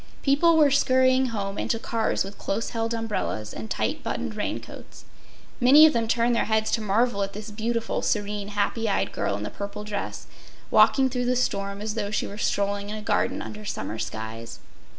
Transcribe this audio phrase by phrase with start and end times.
[0.23, 5.05] People were scurrying home and to cars with close held umbrellas and tight buttoned raincoats.
[5.59, 9.35] Many of them turned their heads to marvel at this beautiful, serene, happy eyed girl
[9.37, 10.25] in the purple dress
[10.71, 14.57] walking through the storm as though she were strolling in a garden under summer skies.